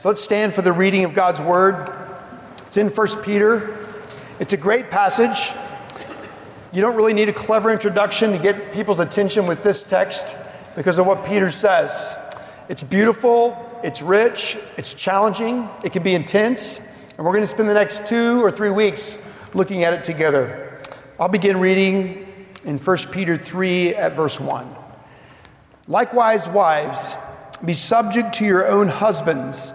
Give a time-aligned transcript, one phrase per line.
[0.00, 1.92] So let's stand for the reading of God's word.
[2.66, 3.86] It's in 1 Peter.
[4.38, 5.54] It's a great passage.
[6.72, 10.38] You don't really need a clever introduction to get people's attention with this text
[10.74, 12.16] because of what Peter says.
[12.70, 17.68] It's beautiful, it's rich, it's challenging, it can be intense, and we're going to spend
[17.68, 19.18] the next two or three weeks
[19.52, 20.80] looking at it together.
[21.18, 24.74] I'll begin reading in 1 Peter 3 at verse 1.
[25.88, 27.16] Likewise, wives,
[27.62, 29.74] be subject to your own husbands,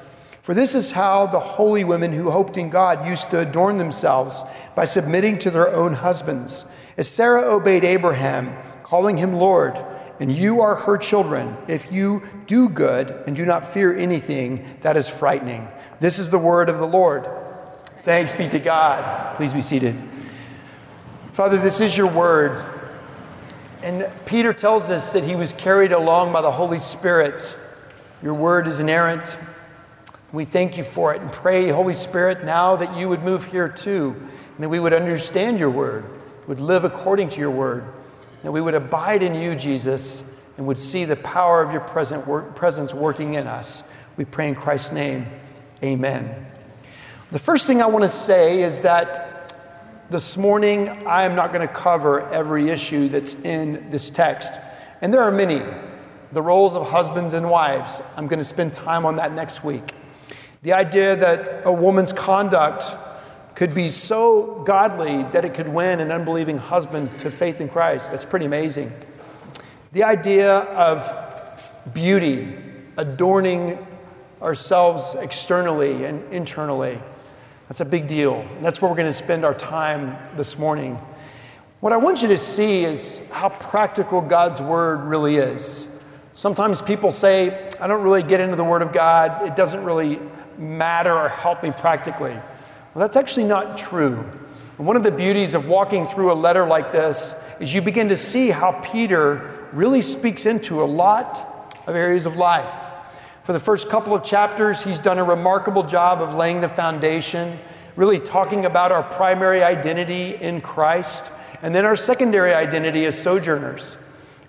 [0.41, 4.43] For this is how the holy women who hoped in God used to adorn themselves
[4.75, 6.65] by submitting to their own husbands.
[6.97, 9.77] As Sarah obeyed Abraham, calling him Lord,
[10.19, 14.97] and you are her children, if you do good and do not fear anything that
[14.97, 15.67] is frightening.
[15.99, 17.27] This is the word of the Lord.
[18.03, 19.35] Thanks be to God.
[19.35, 19.95] Please be seated.
[21.33, 22.63] Father, this is your word.
[23.83, 27.55] And Peter tells us that he was carried along by the Holy Spirit.
[28.21, 29.39] Your word is inerrant.
[30.33, 33.67] We thank you for it and pray, Holy Spirit, now that you would move here
[33.67, 34.15] too,
[34.55, 36.05] and that we would understand your word,
[36.47, 37.83] would live according to your word,
[38.43, 42.27] that we would abide in you, Jesus, and would see the power of your present
[42.27, 43.83] work, presence working in us.
[44.15, 45.27] We pray in Christ's name.
[45.83, 46.45] Amen.
[47.31, 49.53] The first thing I want to say is that
[50.09, 54.59] this morning, I am not going to cover every issue that's in this text.
[55.01, 55.61] And there are many.
[56.31, 58.01] The roles of husbands and wives.
[58.15, 59.93] I'm going to spend time on that next week.
[60.63, 62.95] The idea that a woman's conduct
[63.55, 68.11] could be so godly that it could win an unbelieving husband to faith in Christ.
[68.11, 68.91] That's pretty amazing.
[69.91, 72.55] The idea of beauty,
[72.95, 73.83] adorning
[74.39, 76.99] ourselves externally and internally.
[77.67, 78.41] That's a big deal.
[78.41, 80.99] And that's where we're going to spend our time this morning.
[81.79, 85.87] What I want you to see is how practical God's Word really is.
[86.35, 90.19] Sometimes people say, I don't really get into the Word of God, it doesn't really
[90.57, 92.33] matter or help me practically.
[92.33, 94.25] Well, that's actually not true.
[94.77, 98.09] And one of the beauties of walking through a letter like this is you begin
[98.09, 102.91] to see how Peter really speaks into a lot of areas of life.
[103.43, 107.59] For the first couple of chapters, he's done a remarkable job of laying the foundation,
[107.95, 111.31] really talking about our primary identity in Christ,
[111.61, 113.97] and then our secondary identity as sojourners.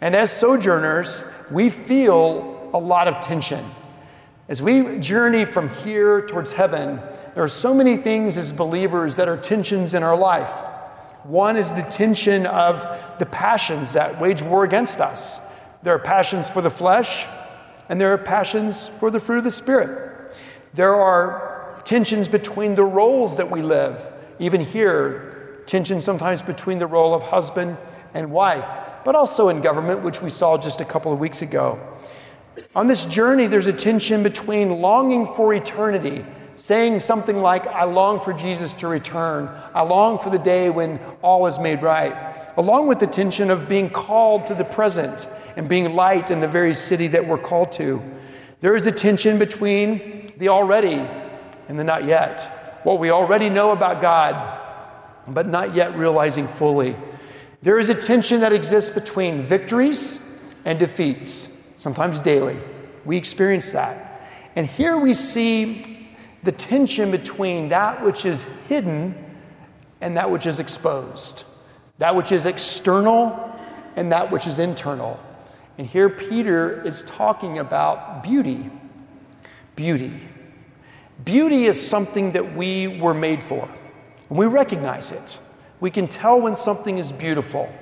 [0.00, 3.64] And as sojourners, we feel a lot of tension.
[4.52, 7.00] As we journey from here towards heaven,
[7.34, 10.50] there are so many things as believers that are tensions in our life.
[11.24, 12.82] One is the tension of
[13.18, 15.40] the passions that wage war against us.
[15.82, 17.26] There are passions for the flesh,
[17.88, 20.36] and there are passions for the fruit of the Spirit.
[20.74, 24.06] There are tensions between the roles that we live.
[24.38, 27.78] Even here, tensions sometimes between the role of husband
[28.12, 28.68] and wife,
[29.02, 31.91] but also in government, which we saw just a couple of weeks ago.
[32.74, 36.24] On this journey, there's a tension between longing for eternity,
[36.54, 41.00] saying something like, I long for Jesus to return, I long for the day when
[41.22, 42.14] all is made right,
[42.56, 45.26] along with the tension of being called to the present
[45.56, 48.02] and being light in the very city that we're called to.
[48.60, 51.02] There is a tension between the already
[51.68, 52.80] and the not yet.
[52.84, 54.60] What we already know about God,
[55.28, 56.96] but not yet realizing fully.
[57.62, 60.20] There is a tension that exists between victories
[60.64, 61.48] and defeats,
[61.82, 62.56] sometimes daily.
[63.04, 64.28] We experience that.
[64.54, 66.08] And here we see
[66.44, 69.16] the tension between that which is hidden
[70.00, 71.42] and that which is exposed,
[71.98, 73.52] that which is external
[73.96, 75.18] and that which is internal.
[75.76, 78.70] And here Peter is talking about beauty.
[79.74, 80.12] Beauty.
[81.24, 83.68] Beauty is something that we were made for,
[84.28, 85.40] and we recognize it.
[85.80, 87.72] We can tell when something is beautiful,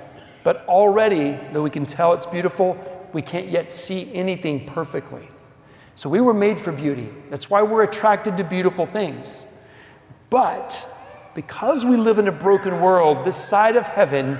[0.43, 2.77] but already, though we can tell it's beautiful,
[3.13, 5.27] we can't yet see anything perfectly.
[5.95, 7.09] So we were made for beauty.
[7.29, 9.45] That's why we're attracted to beautiful things.
[10.29, 10.87] But
[11.35, 14.39] because we live in a broken world, this side of heaven,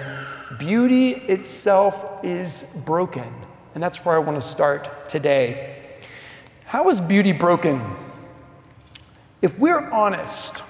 [0.57, 3.33] beauty itself is broken.
[3.73, 5.77] And that's where I want to start today.
[6.65, 7.81] How is beauty broken?
[9.41, 10.63] If we're honest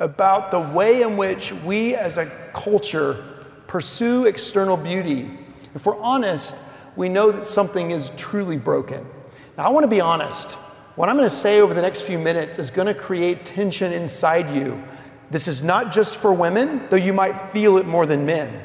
[0.00, 3.24] about the way in which we as a culture
[3.66, 5.30] pursue external beauty,
[5.74, 6.56] if we're honest,
[6.96, 9.06] we know that something is truly broken.
[9.56, 10.52] Now, I want to be honest.
[10.96, 13.92] What I'm going to say over the next few minutes is going to create tension
[13.92, 14.82] inside you
[15.30, 18.62] This is not just for women, though you might feel it more than men.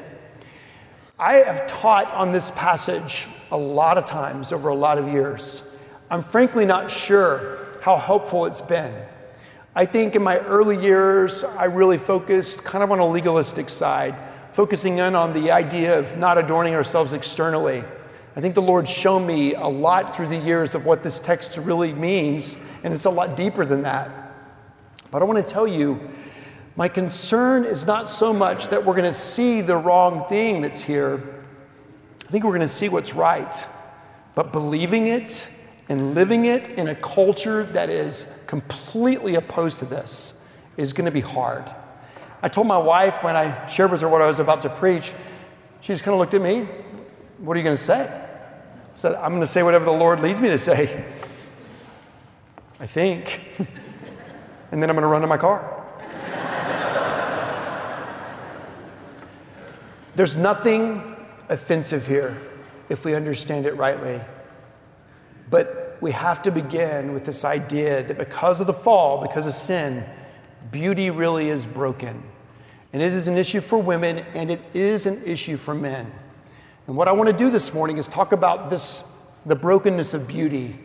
[1.18, 5.62] I have taught on this passage a lot of times over a lot of years.
[6.10, 8.94] I'm frankly not sure how helpful it's been.
[9.74, 14.14] I think in my early years, I really focused kind of on a legalistic side,
[14.52, 17.82] focusing in on the idea of not adorning ourselves externally.
[18.34, 21.58] I think the Lord's shown me a lot through the years of what this text
[21.58, 24.10] really means, and it's a lot deeper than that.
[25.10, 26.00] But I want to tell you,
[26.74, 30.82] my concern is not so much that we're going to see the wrong thing that's
[30.82, 31.20] here.
[32.26, 33.66] I think we're going to see what's right.
[34.34, 35.50] But believing it
[35.90, 40.32] and living it in a culture that is completely opposed to this
[40.78, 41.70] is going to be hard.
[42.40, 45.12] I told my wife when I shared with her what I was about to preach,
[45.82, 46.66] she just kind of looked at me.
[47.36, 48.21] What are you going to say?
[48.94, 51.04] Said, I'm going to say whatever the Lord leads me to say.
[52.78, 53.40] I think.
[54.70, 55.78] and then I'm going to run to my car.
[60.14, 61.16] There's nothing
[61.48, 62.40] offensive here
[62.88, 64.20] if we understand it rightly.
[65.48, 69.54] But we have to begin with this idea that because of the fall, because of
[69.54, 70.04] sin,
[70.70, 72.22] beauty really is broken.
[72.92, 76.10] And it is an issue for women and it is an issue for men.
[76.86, 79.04] And what I want to do this morning is talk about this
[79.44, 80.76] the brokenness of beauty.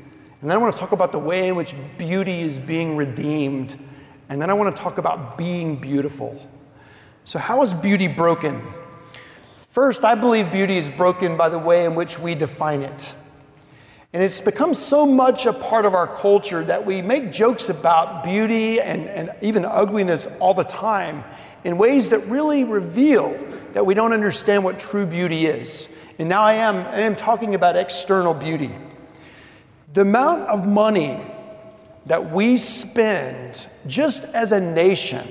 [0.42, 3.76] And then I want to talk about the way in which beauty is being redeemed.
[4.30, 6.40] And then I want to talk about being beautiful.
[7.26, 8.62] So, how is beauty broken?
[9.58, 13.16] First, I believe beauty is broken by the way in which we define it.
[14.14, 18.24] And it's become so much a part of our culture that we make jokes about
[18.24, 21.24] beauty and, and even ugliness all the time
[21.64, 23.38] in ways that really reveal
[23.74, 25.90] that we don't understand what true beauty is.
[26.20, 28.72] And now I am, I am talking about external beauty.
[29.94, 31.20] The amount of money
[32.08, 35.28] that we spend just as a nation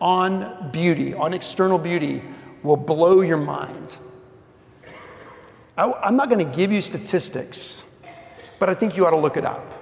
[0.00, 2.22] on beauty, on external beauty,
[2.62, 3.98] will blow your mind.
[5.76, 7.84] I, am not going to give you statistics,
[8.58, 9.72] but I think you ought to look it up.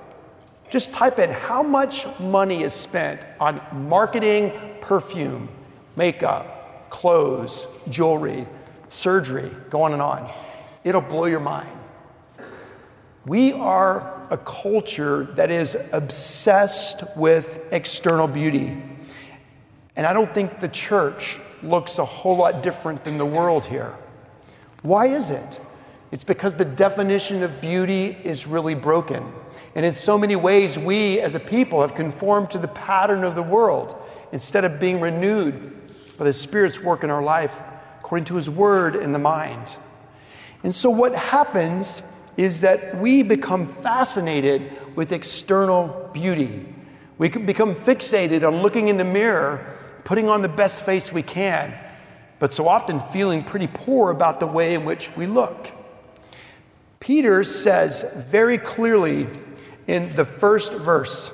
[0.71, 5.49] Just type in how much money is spent on marketing, perfume,
[5.97, 6.64] makeup,
[6.95, 8.47] clothes, jewelry,
[8.89, 10.31] surgery, go on and on.
[10.85, 11.77] It'll blow your mind.
[13.27, 18.81] We are a culture that is obsessed with external beauty.
[19.97, 23.93] And I don't think the church looks a whole lot different than the world here.
[24.83, 25.61] Why is it?
[26.13, 29.33] It's because the definition of beauty is really broken.
[29.75, 33.35] And in so many ways, we as a people have conformed to the pattern of
[33.35, 34.01] the world
[34.31, 35.73] instead of being renewed
[36.17, 37.57] by the Spirit's work in our life
[38.01, 39.77] according to His Word in the mind.
[40.63, 42.03] And so, what happens
[42.37, 46.67] is that we become fascinated with external beauty.
[47.19, 49.75] We become fixated on looking in the mirror
[50.05, 51.75] putting on the best face we can,
[52.39, 55.71] but so often feeling pretty poor about the way in which we look.
[57.01, 59.27] Peter says very clearly
[59.87, 61.33] in the first verse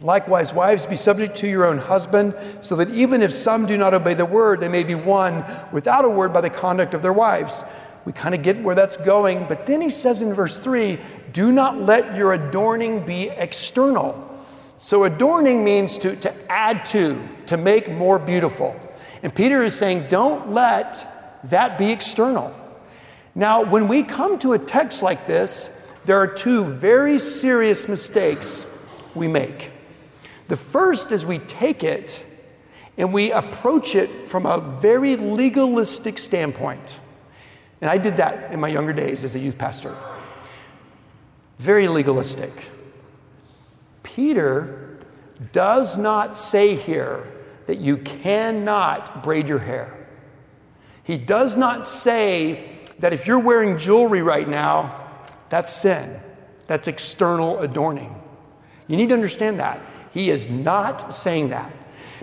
[0.00, 3.94] Likewise, wives, be subject to your own husband, so that even if some do not
[3.94, 7.12] obey the word, they may be won without a word by the conduct of their
[7.12, 7.64] wives.
[8.04, 10.98] We kind of get where that's going, but then he says in verse 3
[11.32, 14.24] do not let your adorning be external
[14.78, 18.78] so adorning means to, to add to, to make more beautiful.
[19.22, 22.54] And Peter is saying, don't let that be external.
[23.34, 25.70] Now, when we come to a text like this,
[26.04, 28.66] there are two very serious mistakes
[29.14, 29.70] we make.
[30.48, 32.24] The first is we take it
[32.96, 37.00] and we approach it from a very legalistic standpoint.
[37.80, 39.94] And I did that in my younger days as a youth pastor.
[41.58, 42.50] Very legalistic.
[44.02, 44.98] Peter
[45.52, 47.30] does not say here
[47.66, 50.06] that you cannot braid your hair.
[51.02, 56.20] He does not say that if you're wearing jewelry right now, that's sin.
[56.66, 58.14] That's external adorning.
[58.86, 59.80] You need to understand that.
[60.14, 61.70] He is not saying that.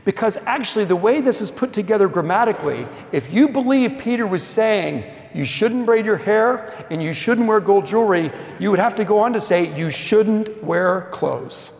[0.04, 5.04] Because actually, the way this is put together grammatically, if you believe Peter was saying
[5.36, 9.06] you shouldn't braid your hair and you shouldn't wear gold jewelry, you would have to
[9.06, 11.74] go on to say you shouldn't wear clothes.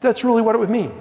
[0.00, 0.92] That's really what it would mean.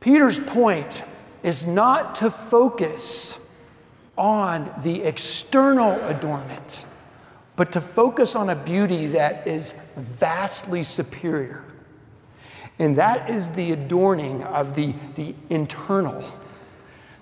[0.00, 1.02] Peter's point
[1.42, 3.38] is not to focus
[4.18, 6.84] on the external adornment,
[7.56, 11.64] but to focus on a beauty that is vastly superior.
[12.78, 16.22] And that is the adorning of the, the internal,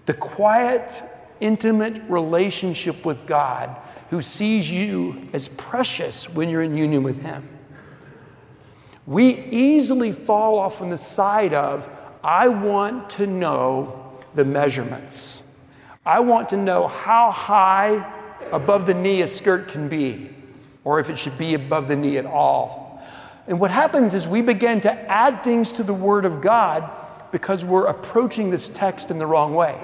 [0.07, 1.03] the quiet,
[1.41, 3.76] intimate relationship with God
[4.11, 7.49] who sees you as precious when you're in union with Him.
[9.07, 11.88] we easily fall off on the side of,
[12.23, 15.43] I want to know the measurements.
[16.07, 18.11] I want to know how high
[18.53, 20.31] above the knee a skirt can be,
[20.85, 23.03] or if it should be above the knee at all.
[23.47, 26.91] And what happens is we begin to add things to the Word of God
[27.31, 29.79] because we're approaching this text in the wrong way.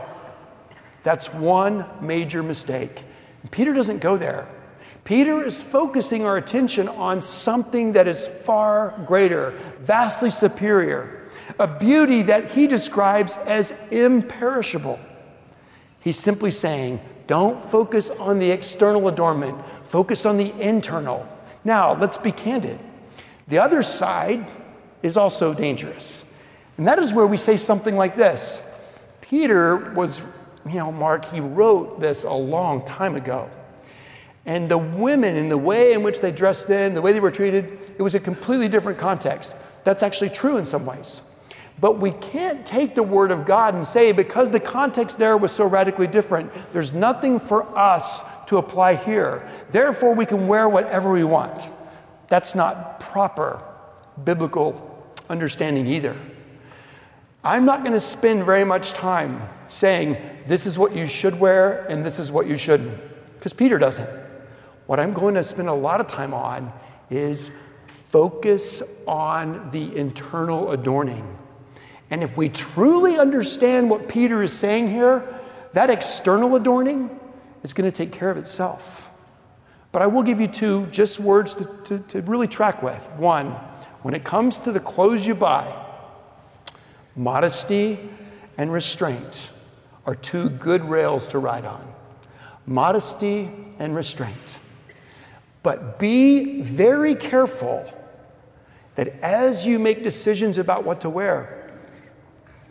[1.02, 3.02] That's one major mistake.
[3.50, 4.48] Peter doesn't go there.
[5.04, 12.22] Peter is focusing our attention on something that is far greater, vastly superior, a beauty
[12.22, 15.00] that he describes as imperishable.
[16.00, 21.28] He's simply saying, don't focus on the external adornment, focus on the internal.
[21.62, 22.76] Now, let's be candid.
[23.46, 24.48] The other side
[25.00, 26.24] is also dangerous.
[26.76, 28.60] And that is where we say something like this
[29.20, 30.20] Peter was,
[30.66, 33.48] you know, Mark, he wrote this a long time ago.
[34.44, 37.30] And the women, in the way in which they dressed then, the way they were
[37.30, 39.54] treated, it was a completely different context.
[39.84, 41.22] That's actually true in some ways.
[41.80, 45.50] But we can't take the word of God and say, because the context there was
[45.50, 49.48] so radically different, there's nothing for us to apply here.
[49.70, 51.68] Therefore, we can wear whatever we want.
[52.28, 53.62] That's not proper
[54.22, 54.86] biblical
[55.30, 56.16] understanding either.
[57.42, 61.86] I'm not going to spend very much time saying, this is what you should wear
[61.86, 63.00] and this is what you shouldn't,
[63.34, 64.08] because Peter doesn't.
[64.86, 66.70] What I'm going to spend a lot of time on
[67.08, 67.50] is
[67.86, 71.38] focus on the internal adorning
[72.10, 75.40] and if we truly understand what Peter is saying here,
[75.72, 77.18] that external adorning
[77.62, 79.10] is going to take care of itself.
[79.92, 83.08] But I will give you two just words to, to, to really track with.
[83.16, 83.52] One,
[84.02, 85.72] when it comes to the clothes you buy,
[87.14, 87.98] modesty
[88.58, 89.50] and restraint
[90.06, 91.92] are two good rails to ride on.
[92.66, 94.58] Modesty and restraint.
[95.62, 97.92] But be very careful
[98.94, 101.59] that as you make decisions about what to wear,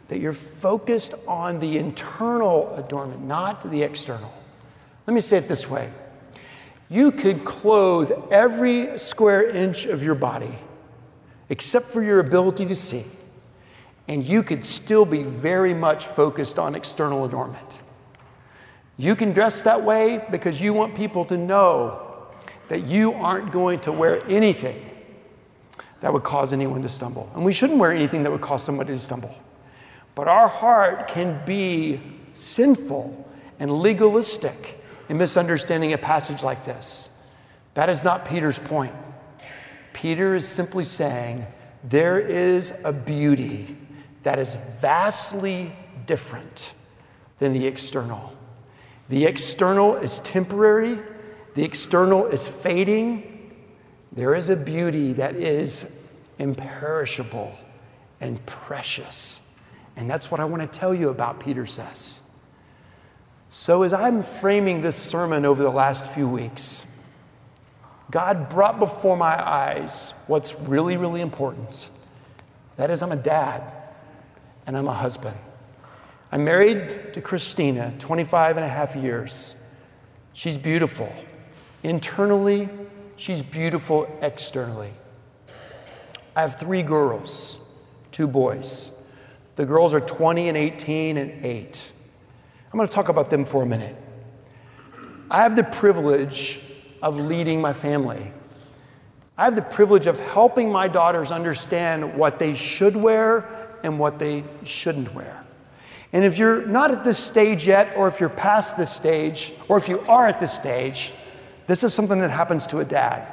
[0.10, 4.34] that you're focused on the internal adornment, not the external.
[5.08, 5.92] Let me say it this way
[6.90, 10.56] you could clothe every square inch of your body,
[11.50, 13.06] except for your ability to see,
[14.08, 17.80] and you could still be very much focused on external adornment.
[18.98, 22.28] You can dress that way because you want people to know
[22.68, 24.86] that you aren't going to wear anything
[26.02, 27.32] that would cause anyone to stumble.
[27.36, 29.34] And we shouldn't wear anything that would cause somebody to stumble.
[30.20, 32.02] But our heart can be
[32.34, 33.26] sinful
[33.58, 37.10] and legalistic in misunderstanding a passage like this.
[37.76, 38.92] That is not Peter's point.
[39.94, 41.48] Peter is simply saying
[41.86, 43.78] there is a beauty
[44.24, 45.72] that is vastly
[46.06, 46.74] different
[47.38, 48.34] than the external.
[49.08, 51.00] The external is temporary,
[51.56, 53.54] the external is fading.
[54.12, 55.90] There is a beauty that is
[56.40, 57.56] imperishable
[58.20, 59.40] and precious.
[60.00, 62.22] And that's what I want to tell you about, Peter says.
[63.50, 66.86] So, as I'm framing this sermon over the last few weeks,
[68.10, 71.90] God brought before my eyes what's really, really important.
[72.78, 73.62] That is, I'm a dad
[74.66, 75.36] and I'm a husband.
[76.32, 79.62] I'm married to Christina, 25 and a half years.
[80.32, 81.12] She's beautiful.
[81.84, 82.70] Internally,
[83.18, 84.94] she's beautiful externally.
[86.38, 87.60] I have three girls,
[88.12, 88.92] two boys.
[89.60, 91.92] The girls are 20 and 18 and 8.
[92.72, 93.94] I'm going to talk about them for a minute.
[95.30, 96.62] I have the privilege
[97.02, 98.32] of leading my family.
[99.38, 103.50] I have the privilege of helping my daughters understand what they should wear
[103.84, 105.44] and what they shouldn't wear.
[106.14, 109.78] And if you're not at this stage yet, or if you're past this stage, or
[109.78, 111.12] if you are at this stage,
[111.68, 113.28] this is something that happens to a dad.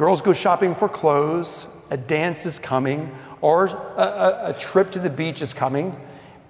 [0.00, 4.98] Girls go shopping for clothes, a dance is coming, or a, a, a trip to
[4.98, 5.94] the beach is coming,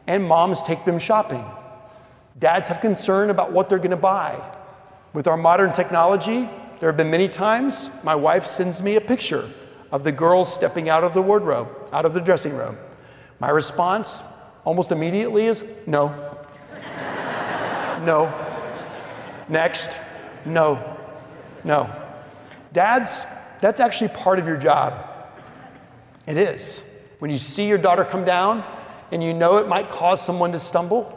[0.06, 1.44] and moms take them shopping.
[2.38, 4.40] Dads have concern about what they're going to buy.
[5.14, 9.50] With our modern technology, there have been many times my wife sends me a picture
[9.90, 12.78] of the girls stepping out of the wardrobe, out of the dressing room.
[13.40, 14.22] My response
[14.62, 16.14] almost immediately is no.
[18.04, 18.32] no.
[19.48, 20.00] Next.
[20.46, 20.96] No.
[21.64, 21.90] No.
[22.72, 23.26] Dads,
[23.60, 25.06] that's actually part of your job.
[26.26, 26.84] It is.
[27.18, 28.64] When you see your daughter come down
[29.12, 31.16] and you know it might cause someone to stumble,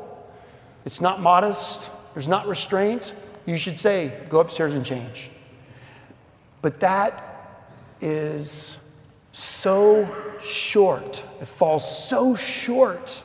[0.86, 3.14] it's not modest, there's not restraint,
[3.46, 5.30] you should say, go upstairs and change.
[6.62, 7.64] But that
[8.02, 8.78] is
[9.32, 10.10] so
[10.42, 13.24] short, it falls so short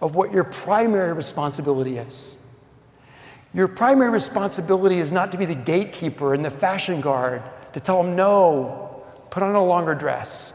[0.00, 2.38] of what your primary responsibility is.
[3.54, 8.02] Your primary responsibility is not to be the gatekeeper and the fashion guard, to tell
[8.02, 10.52] them, no, put on a longer dress.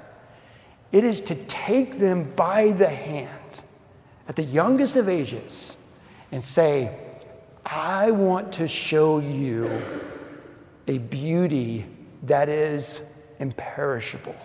[0.91, 3.62] It is to take them by the hand
[4.27, 5.77] at the youngest of ages
[6.32, 6.98] and say,
[7.65, 9.70] I want to show you
[10.88, 11.86] a beauty
[12.24, 13.01] that is
[13.39, 14.36] imperishable.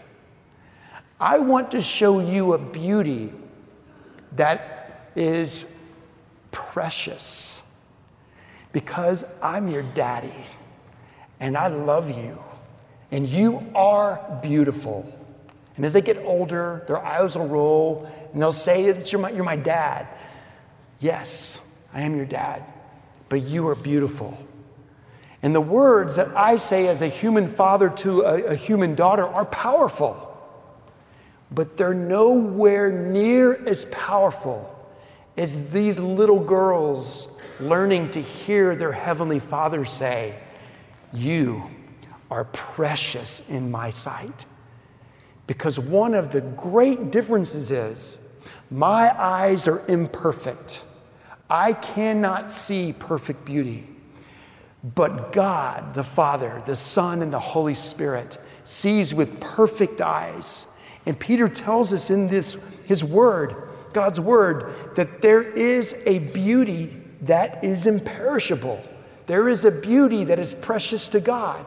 [1.20, 3.32] I want to show you a beauty
[4.32, 5.66] that is
[6.50, 7.62] precious
[8.72, 10.32] because I'm your daddy
[11.40, 12.38] and I love you
[13.10, 15.12] and you are beautiful.
[15.76, 19.44] And as they get older, their eyes will roll and they'll say, you're my, you're
[19.44, 20.06] my dad.
[21.00, 21.60] Yes,
[21.94, 22.64] I am your dad,
[23.28, 24.36] but you are beautiful.
[25.42, 29.24] And the words that I say as a human father to a, a human daughter
[29.24, 30.24] are powerful,
[31.50, 34.74] but they're nowhere near as powerful
[35.36, 40.34] as these little girls learning to hear their heavenly father say,
[41.12, 41.70] You
[42.30, 44.44] are precious in my sight.
[45.46, 48.18] Because one of the great differences is
[48.70, 50.84] my eyes are imperfect.
[51.48, 53.86] I cannot see perfect beauty.
[54.84, 60.66] But God, the Father, the Son, and the Holy Spirit sees with perfect eyes.
[61.06, 63.56] And Peter tells us in this, his word,
[63.94, 68.84] God's word, that there is a beauty that is imperishable.
[69.26, 71.66] There is a beauty that is precious to God.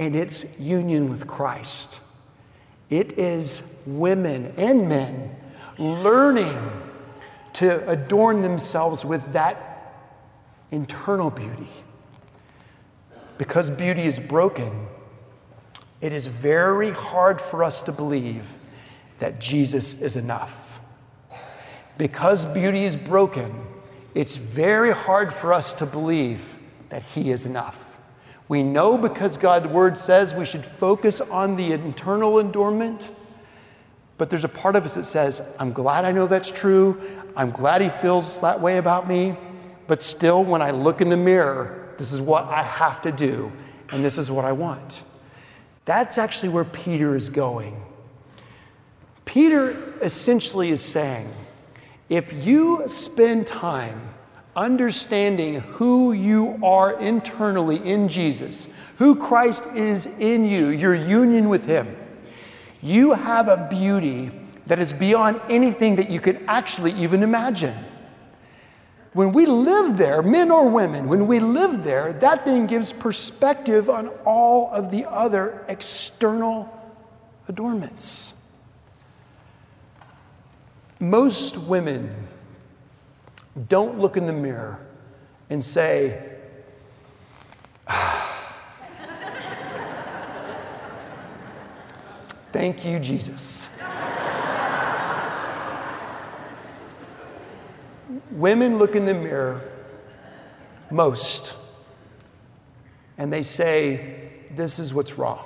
[0.00, 2.00] And it's union with Christ.
[2.88, 5.36] It is women and men
[5.78, 6.58] learning
[7.52, 9.92] to adorn themselves with that
[10.70, 11.68] internal beauty.
[13.36, 14.86] Because beauty is broken,
[16.00, 18.56] it is very hard for us to believe
[19.18, 20.80] that Jesus is enough.
[21.98, 23.54] Because beauty is broken,
[24.14, 27.89] it's very hard for us to believe that He is enough.
[28.50, 33.14] We know because God's word says we should focus on the internal adornment,
[34.18, 37.00] but there's a part of us that says, I'm glad I know that's true.
[37.36, 39.36] I'm glad He feels that way about me.
[39.86, 43.52] But still, when I look in the mirror, this is what I have to do,
[43.90, 45.04] and this is what I want.
[45.84, 47.80] That's actually where Peter is going.
[49.26, 51.32] Peter essentially is saying
[52.08, 54.00] if you spend time
[54.60, 58.68] understanding who you are internally in Jesus,
[58.98, 61.96] who Christ is in you, your union with Him,
[62.82, 64.30] you have a beauty
[64.66, 67.74] that is beyond anything that you could actually even imagine.
[69.14, 73.88] When we live there, men or women, when we live there, that thing gives perspective
[73.88, 76.68] on all of the other external
[77.48, 78.34] adornments.
[81.00, 82.28] Most women
[83.68, 84.86] don't look in the mirror
[85.48, 86.22] and say,
[92.52, 93.68] Thank you, Jesus.
[98.32, 99.60] Women look in the mirror
[100.90, 101.56] most
[103.18, 105.44] and they say, This is what's wrong.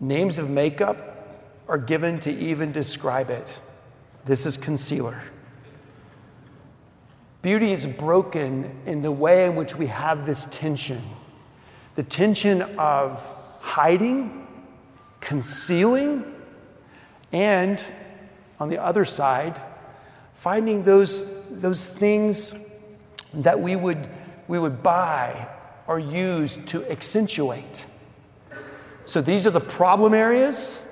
[0.00, 3.60] Names of makeup are given to even describe it.
[4.24, 5.20] This is concealer.
[7.44, 11.02] Beauty is broken in the way in which we have this tension
[11.94, 13.22] the tension of
[13.60, 14.46] hiding,
[15.20, 16.24] concealing,
[17.32, 17.84] and
[18.58, 19.60] on the other side,
[20.34, 22.54] finding those, those things
[23.34, 24.08] that we would,
[24.48, 25.46] we would buy
[25.86, 27.84] or use to accentuate.
[29.04, 30.82] So these are the problem areas,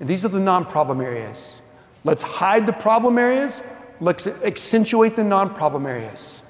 [0.00, 1.60] and these are the non problem areas.
[2.04, 3.62] Let's hide the problem areas,
[4.00, 6.42] let's accentuate the non problem areas.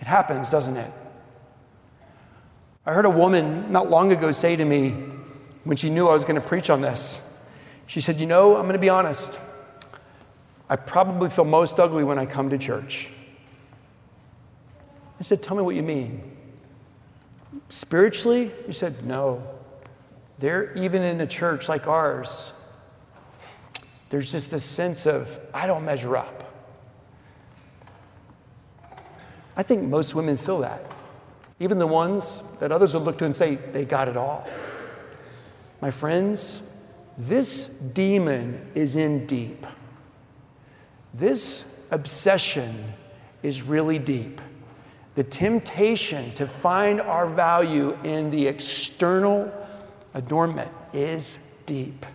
[0.00, 0.92] It happens, doesn't it?
[2.86, 4.90] I heard a woman not long ago say to me
[5.64, 7.20] when she knew I was going to preach on this,
[7.86, 9.38] she said, You know, I'm going to be honest.
[10.70, 13.10] I probably feel most ugly when I come to church.
[15.18, 16.36] I said, Tell me what you mean.
[17.68, 18.52] Spiritually?
[18.66, 19.42] He said, No.
[20.38, 22.52] They're even in a church like ours.
[24.10, 26.37] There's just this sense of, I don't measure up.
[29.58, 30.80] I think most women feel that.
[31.58, 34.46] Even the ones that others would look to and say, they got it all.
[35.82, 36.62] My friends,
[37.18, 39.66] this demon is in deep.
[41.12, 42.94] This obsession
[43.42, 44.40] is really deep.
[45.16, 49.52] The temptation to find our value in the external
[50.14, 52.06] adornment is deep.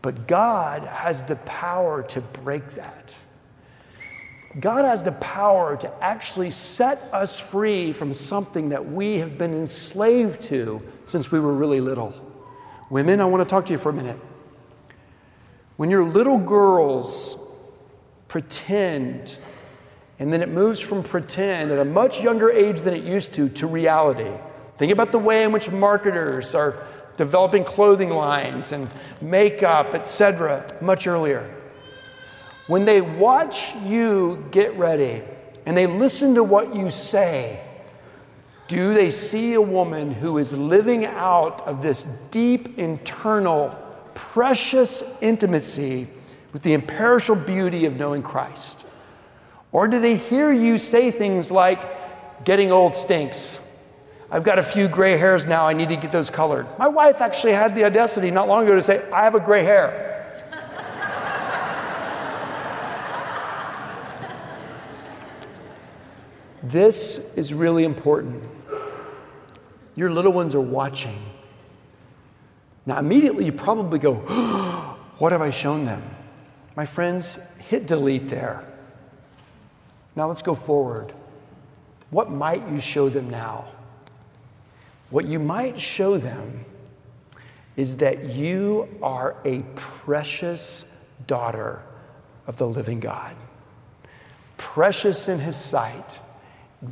[0.00, 3.16] But God has the power to break that.
[4.60, 9.54] God has the power to actually set us free from something that we have been
[9.54, 12.14] enslaved to since we were really little.
[12.90, 14.18] Women, I want to talk to you for a minute.
[15.76, 17.38] When your little girls
[18.28, 19.38] pretend,
[20.18, 23.48] and then it moves from pretend at a much younger age than it used to
[23.48, 24.30] to reality.
[24.76, 26.86] Think about the way in which marketers are
[27.16, 28.88] developing clothing lines and
[29.22, 31.54] makeup, etc., much earlier.
[32.66, 35.22] When they watch you get ready
[35.66, 37.60] and they listen to what you say,
[38.68, 43.76] do they see a woman who is living out of this deep internal,
[44.14, 46.08] precious intimacy
[46.52, 48.86] with the imperishable beauty of knowing Christ?
[49.72, 53.58] Or do they hear you say things like, getting old stinks?
[54.30, 56.66] I've got a few gray hairs now, I need to get those colored.
[56.78, 59.64] My wife actually had the audacity not long ago to say, I have a gray
[59.64, 60.11] hair.
[66.62, 68.42] This is really important.
[69.96, 71.18] Your little ones are watching.
[72.86, 74.14] Now, immediately you probably go,
[75.18, 76.02] What have I shown them?
[76.74, 78.64] My friends, hit delete there.
[80.16, 81.12] Now let's go forward.
[82.10, 83.66] What might you show them now?
[85.10, 86.64] What you might show them
[87.76, 90.86] is that you are a precious
[91.28, 91.82] daughter
[92.48, 93.36] of the living God,
[94.56, 96.18] precious in His sight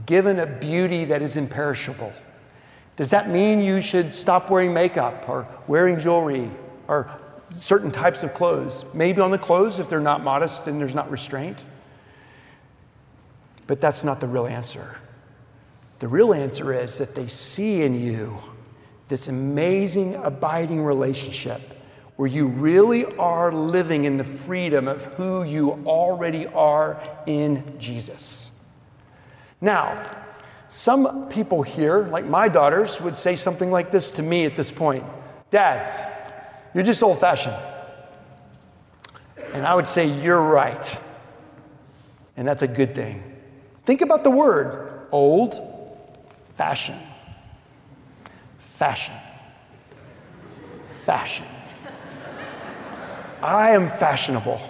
[0.07, 2.13] given a beauty that is imperishable.
[2.97, 6.51] Does that mean you should stop wearing makeup or wearing jewelry
[6.87, 7.11] or
[7.51, 8.85] certain types of clothes?
[8.95, 11.65] Maybe on the clothes if they're not modest and there's not restraint.
[13.67, 14.99] But that's not the real answer.
[16.01, 18.39] The real answer is that they see in you
[19.09, 21.61] this amazing, abiding relationship
[22.17, 28.51] where you really are living in the freedom of who you already are in Jesus.
[29.61, 30.01] Now,
[30.69, 34.71] some people here, like my daughters, would say something like this to me at this
[34.71, 35.05] point
[35.51, 36.33] Dad,
[36.75, 37.57] you're just old fashioned.
[39.53, 40.99] And I would say, You're right.
[42.37, 43.23] And that's a good thing.
[43.85, 45.55] Think about the word old
[46.55, 46.97] fashion.
[48.59, 49.15] Fashion.
[51.05, 51.47] Fashion.
[53.43, 54.61] I am fashionable.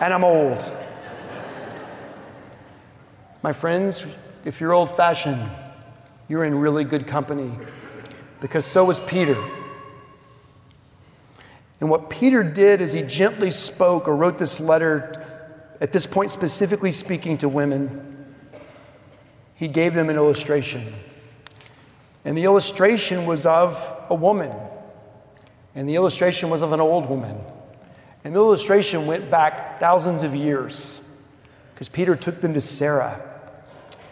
[0.00, 0.70] And I'm old.
[3.44, 4.06] My friends,
[4.46, 5.50] if you're old fashioned,
[6.28, 7.52] you're in really good company
[8.40, 9.36] because so was Peter.
[11.78, 15.22] And what Peter did is he gently spoke or wrote this letter,
[15.78, 18.34] at this point, specifically speaking to women.
[19.56, 20.82] He gave them an illustration.
[22.24, 24.56] And the illustration was of a woman.
[25.74, 27.36] And the illustration was of an old woman.
[28.24, 31.02] And the illustration went back thousands of years
[31.74, 33.32] because Peter took them to Sarah.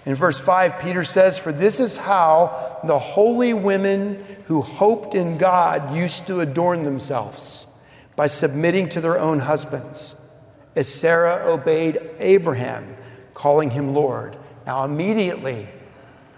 [0.04, 5.38] In verse 5, Peter says, For this is how the holy women who hoped in
[5.38, 7.66] God used to adorn themselves
[8.16, 10.16] by submitting to their own husbands,
[10.74, 12.96] as Sarah obeyed Abraham,
[13.32, 14.36] calling him Lord.
[14.66, 15.68] Now, immediately,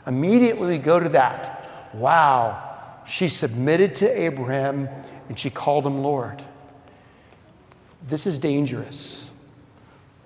[0.06, 1.90] immediately we go to that.
[1.94, 4.88] Wow, she submitted to Abraham
[5.28, 6.44] and she called him Lord.
[8.02, 9.30] This is dangerous.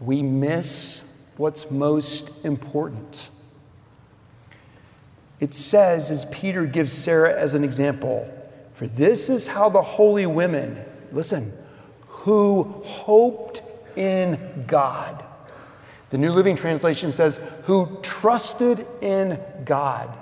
[0.00, 1.04] We miss
[1.38, 3.30] what's most important.
[5.40, 8.28] It says, as Peter gives Sarah as an example,
[8.74, 11.52] for this is how the holy women, listen,
[12.06, 13.62] who hoped
[13.96, 15.24] in God.
[16.10, 20.16] The New Living Translation says, who trusted in God.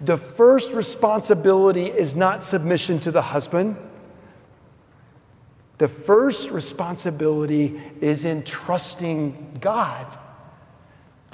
[0.00, 3.76] The first responsibility is not submission to the husband.
[5.78, 10.18] The first responsibility is in trusting God.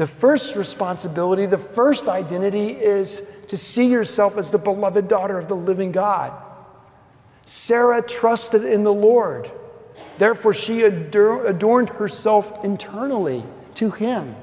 [0.01, 5.47] The first responsibility, the first identity is to see yourself as the beloved daughter of
[5.47, 6.33] the living God.
[7.45, 9.53] Sarah trusted in the Lord.
[10.17, 14.37] Therefore, she adorned herself internally to Him.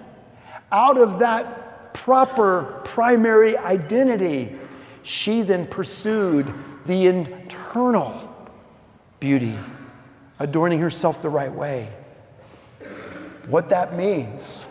[0.71, 4.55] Out of that proper primary identity,
[5.01, 6.53] she then pursued
[6.85, 8.13] the internal
[9.19, 9.57] beauty,
[10.37, 11.89] adorning herself the right way.
[13.47, 14.67] What that means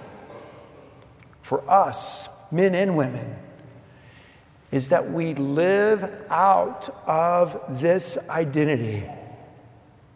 [1.46, 3.36] for us, men and women,
[4.72, 9.04] is that we live out of this identity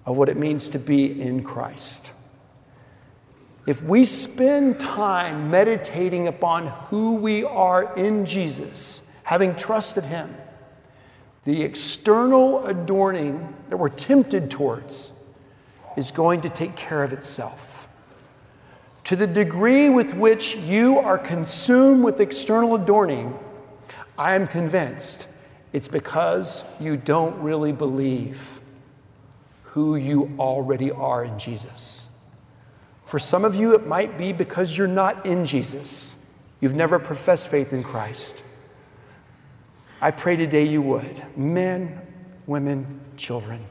[0.04, 2.10] of what it means to be in Christ.
[3.64, 10.34] If we spend time meditating upon who we are in Jesus, having trusted Him,
[11.44, 15.12] the external adorning that we're tempted towards
[15.96, 17.79] is going to take care of itself.
[19.10, 23.36] To the degree with which you are consumed with external adorning,
[24.16, 25.26] I am convinced
[25.72, 28.60] it's because you don't really believe
[29.64, 32.08] who you already are in Jesus.
[33.04, 36.14] For some of you, it might be because you're not in Jesus.
[36.60, 38.44] You've never professed faith in Christ.
[40.00, 41.20] I pray today you would.
[41.36, 42.00] Men,
[42.46, 43.64] women, children.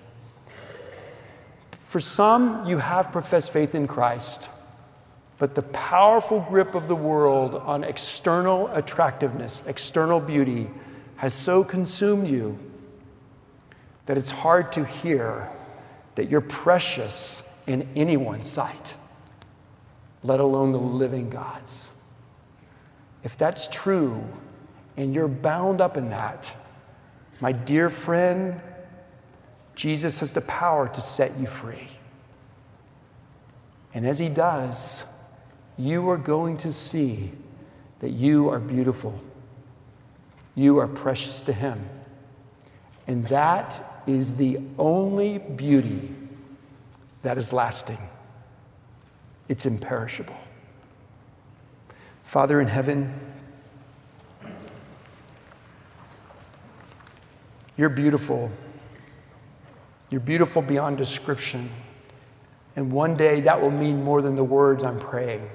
[1.85, 4.49] For some, you have professed faith in Christ,
[5.39, 10.69] but the powerful grip of the world on external attractiveness, external beauty,
[11.15, 12.57] has so consumed you
[14.05, 15.49] that it's hard to hear
[16.15, 18.93] that you're precious in anyone's sight,
[20.23, 21.89] let alone the living God's.
[23.23, 24.21] If that's true
[24.97, 26.53] and you're bound up in that,
[27.39, 28.59] my dear friend,
[29.75, 31.87] Jesus has the power to set you free.
[33.93, 35.05] And as he does,
[35.79, 37.31] you are going to see
[38.01, 39.19] that you are beautiful
[40.59, 41.89] you are precious to Him.
[43.07, 46.13] And that is the only beauty
[47.23, 47.97] that is lasting,
[49.47, 50.35] it's imperishable.
[52.25, 53.17] Father in heaven,
[57.77, 58.51] you're beautiful.
[60.09, 61.69] You're beautiful beyond description.
[62.75, 65.49] And one day that will mean more than the words I'm praying.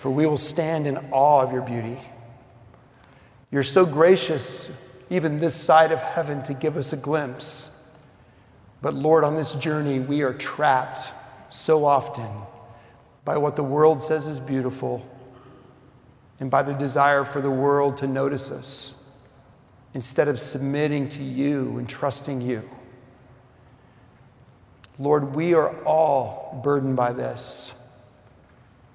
[0.00, 1.98] For we will stand in awe of your beauty.
[3.50, 4.70] You're so gracious,
[5.10, 7.70] even this side of heaven, to give us a glimpse.
[8.80, 11.12] But Lord, on this journey, we are trapped
[11.50, 12.30] so often
[13.26, 15.06] by what the world says is beautiful
[16.38, 18.94] and by the desire for the world to notice us
[19.92, 22.66] instead of submitting to you and trusting you.
[24.98, 27.74] Lord, we are all burdened by this.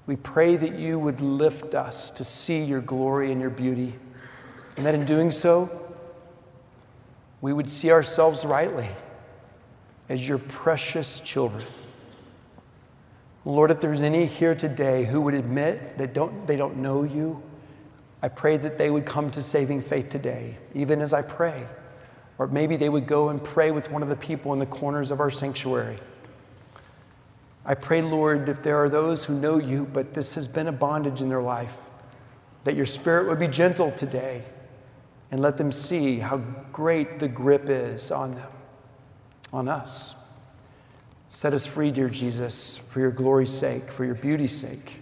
[0.07, 3.95] We pray that you would lift us to see your glory and your beauty.
[4.77, 5.69] And that in doing so,
[7.41, 8.89] we would see ourselves rightly
[10.09, 11.65] as your precious children.
[13.45, 17.41] Lord, if there's any here today who would admit that don't, they don't know you,
[18.21, 21.67] I pray that they would come to saving faith today, even as I pray.
[22.37, 25.11] Or maybe they would go and pray with one of the people in the corners
[25.11, 25.99] of our sanctuary.
[27.65, 30.71] I pray, Lord, if there are those who know you, but this has been a
[30.71, 31.77] bondage in their life,
[32.63, 34.43] that your spirit would be gentle today
[35.31, 36.37] and let them see how
[36.71, 38.51] great the grip is on them,
[39.51, 40.15] on us.
[41.29, 44.99] Set us free, dear Jesus, for your glory's sake, for your beauty's sake.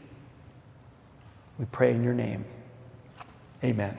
[1.60, 2.46] We pray in your name.
[3.64, 3.98] Amen.